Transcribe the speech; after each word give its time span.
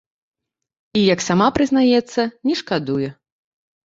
І, 0.99 1.03
як 1.13 1.19
сама 1.25 1.47
прызнаецца, 1.57 2.21
не 2.49 2.57
шкадуе. 2.63 3.09